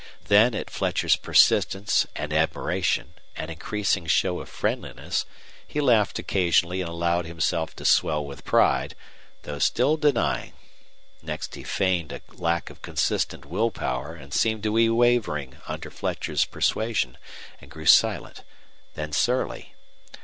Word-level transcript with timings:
Then 0.29 0.55
at 0.55 0.71
Fletcher's 0.71 1.15
persistence 1.15 2.07
and 2.15 2.33
admiration 2.33 3.13
and 3.35 3.51
increasing 3.51 4.07
show 4.07 4.39
of 4.39 4.49
friendliness 4.49 5.25
he 5.67 5.79
laughed 5.79 6.17
occasionally 6.17 6.81
and 6.81 6.89
allowed 6.89 7.27
himself 7.27 7.75
to 7.75 7.85
swell 7.85 8.25
with 8.25 8.43
pride, 8.43 8.95
though 9.43 9.59
still 9.59 9.97
denying. 9.97 10.53
Next 11.21 11.53
he 11.53 11.61
feigned 11.63 12.11
a 12.11 12.21
lack 12.33 12.71
of 12.71 12.81
consistent 12.81 13.45
will 13.45 13.69
power 13.69 14.15
and 14.15 14.33
seemed 14.33 14.63
to 14.63 14.73
be 14.75 14.89
wavering 14.89 15.57
under 15.67 15.91
Fletcher's 15.91 16.45
persuasion 16.45 17.19
and 17.59 17.69
grew 17.69 17.85
silent, 17.85 18.43
then 18.95 19.11
surly. 19.13 19.75